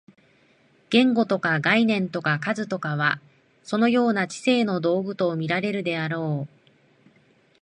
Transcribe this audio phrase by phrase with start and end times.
[0.89, 3.21] 言語とか概念とか数とかは、
[3.63, 6.71] そのような知性の道具と見られるであろう。